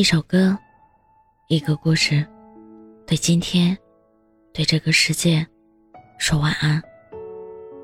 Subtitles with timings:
[0.00, 0.56] 一首歌，
[1.48, 2.26] 一个故事，
[3.06, 3.76] 对今天，
[4.50, 5.46] 对这个世界，
[6.16, 6.82] 说晚安。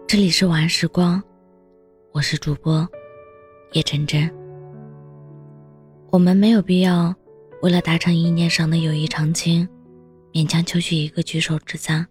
[0.08, 1.22] 这里是晚安时光，
[2.12, 2.88] 我是主播
[3.72, 4.34] 叶真真。
[6.10, 7.14] 我们没有必要
[7.60, 9.68] 为了达成意念上的友谊长青，
[10.32, 12.06] 勉强求取一个举手之赞，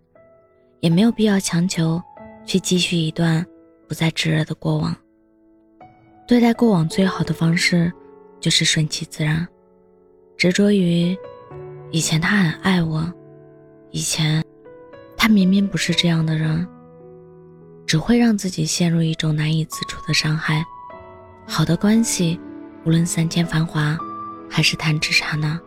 [0.81, 1.99] 也没有必要强求
[2.45, 3.43] 去继续一段
[3.87, 4.95] 不再炙热的过往。
[6.27, 7.91] 对待过往最好的方式，
[8.39, 9.47] 就是顺其自然。
[10.45, 11.17] 执着于
[11.89, 13.11] 以前他很爱我，
[13.89, 14.43] 以前
[15.17, 16.67] 他明明不是这样的人，
[17.87, 20.63] 只会让自己陷入一种难以自处的伤害。
[21.47, 22.39] 好的关系，
[22.85, 23.97] 无论三千繁华，
[24.47, 25.59] 还是弹指刹那，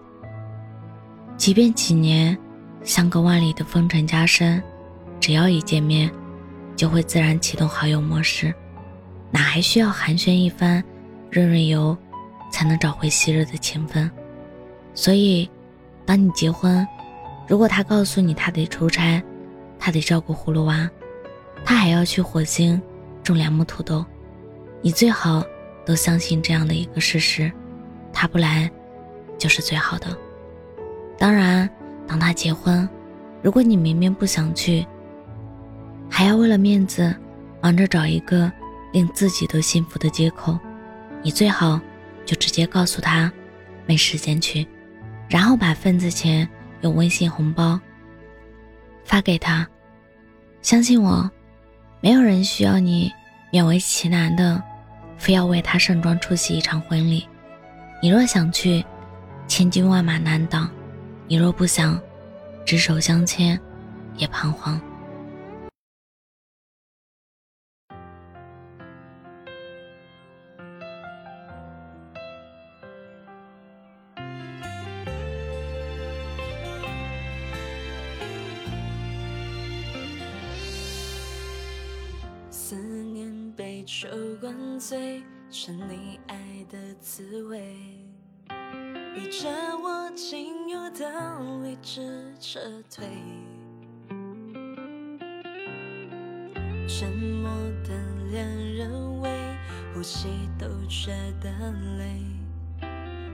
[1.37, 2.39] 即便几年
[2.85, 4.63] 相隔万里的风尘加深，
[5.19, 6.09] 只要一见面，
[6.77, 8.55] 就会自然启动好友模式，
[9.33, 10.85] 哪还需要寒暄一番，
[11.33, 11.99] 润润油，
[12.53, 14.09] 才能找回昔日的情分？
[14.99, 15.49] 所以，
[16.05, 16.85] 当你结婚，
[17.47, 19.23] 如果他告诉你他得出差，
[19.79, 20.91] 他得照顾葫芦娃，
[21.65, 22.83] 他还要去火星
[23.23, 24.05] 种两亩土豆，
[24.83, 25.41] 你最好
[25.87, 27.49] 都相信这样的一个事实：
[28.13, 28.69] 他不来，
[29.39, 30.09] 就是最好的。
[31.17, 31.71] 当然，
[32.05, 32.87] 当他结婚，
[33.41, 34.85] 如果你明明不想去，
[36.11, 37.15] 还要为了面子，
[37.63, 38.51] 忙着找一个
[38.93, 40.59] 令自己都幸福的借口，
[41.23, 41.81] 你最好
[42.27, 43.33] 就直接告诉他，
[43.87, 44.67] 没时间去。
[45.29, 46.49] 然后把份子钱
[46.81, 47.79] 用微信红包
[49.05, 49.67] 发给他，
[50.63, 51.31] 相信我，
[52.01, 53.13] 没有人需要你
[53.53, 54.63] 勉为其难的，
[55.17, 57.27] 非要为他盛装出席一场婚礼。
[58.01, 58.85] 你若想去，
[59.47, 60.69] 千军万马难挡；
[61.27, 62.01] 你若不想，
[62.65, 63.59] 执手相牵，
[64.17, 64.81] 也彷徨。
[83.91, 84.07] 酒
[84.39, 86.37] 灌醉，沉溺爱
[86.69, 87.75] 的滋味，
[89.15, 89.49] 逼着
[89.83, 92.61] 我仅有的理智撤
[92.91, 93.09] 退。
[96.87, 97.51] 沉默
[97.83, 97.95] 的
[98.31, 99.31] 恋人为
[99.95, 100.29] 呼吸
[100.59, 101.11] 都觉
[101.41, 101.51] 得
[101.97, 102.21] 累，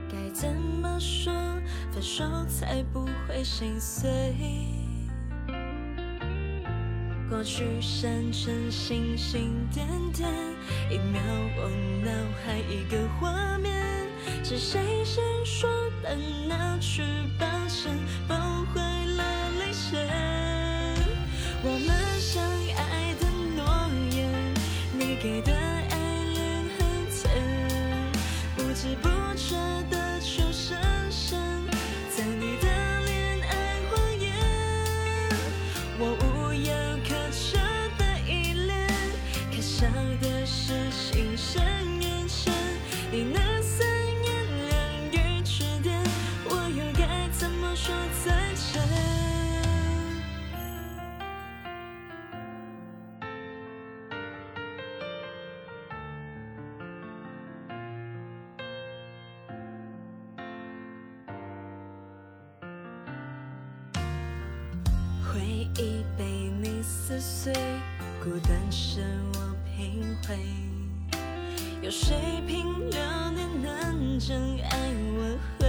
[0.08, 1.32] 该怎么说
[1.90, 4.32] 分手才不会心碎？
[7.28, 10.28] 过去闪成星星点点，
[10.90, 11.20] 一秒
[11.56, 11.70] 我
[12.04, 12.10] 脑
[12.44, 13.74] 海一个画面，
[14.44, 15.68] 是谁先说
[16.02, 17.02] 的那句
[17.38, 17.92] 抱歉，
[18.28, 20.06] 崩坏了泪腺。
[21.62, 21.88] 我们
[22.20, 22.42] 相
[22.76, 23.26] 爱的
[23.56, 23.64] 诺
[24.14, 24.54] 言，
[24.92, 26.80] 你给的爱恋很
[27.10, 27.32] 甜，
[28.54, 29.56] 不知不觉
[65.76, 66.24] 已被
[66.62, 67.52] 你撕碎，
[68.22, 69.00] 孤单是
[69.34, 70.38] 我品回。
[71.82, 72.14] 有谁
[72.46, 73.00] 凭流
[73.32, 74.40] 年能真
[74.70, 74.78] 爱
[75.18, 75.64] 挽回？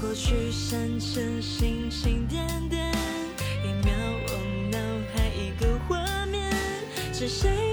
[0.00, 2.90] 过去闪成星星点点，
[3.62, 3.94] 一秒
[4.28, 4.30] 我
[4.72, 4.78] 脑
[5.12, 6.50] 海一个画面，
[7.12, 7.69] 是谁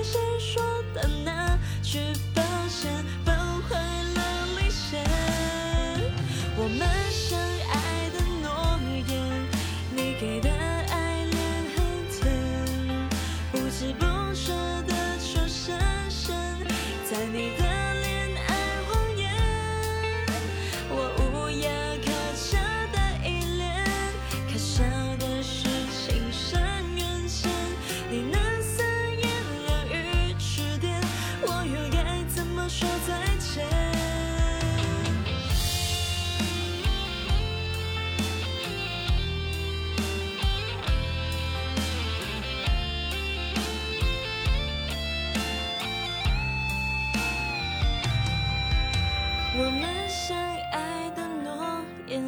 [49.59, 50.37] 我们相
[50.71, 52.23] 爱的诺言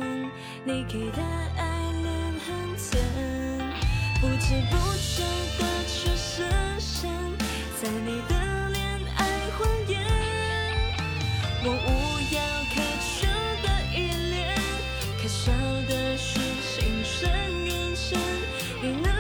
[0.64, 1.22] 你给的
[1.58, 3.00] 爱恋很甜
[4.20, 5.22] 不知不觉
[5.60, 6.44] 的全实
[6.80, 7.08] 现
[7.80, 9.22] 在你的恋爱
[9.52, 10.02] 谎言
[11.64, 11.88] 我无
[12.34, 12.42] 药
[12.74, 12.82] 可
[13.22, 13.28] 救
[13.62, 14.58] 的依恋
[15.22, 15.52] 可笑
[15.88, 17.30] 的是情深
[17.64, 18.20] 缘浅
[18.82, 19.19] 你那